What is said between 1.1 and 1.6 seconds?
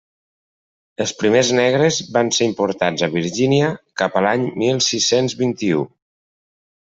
primers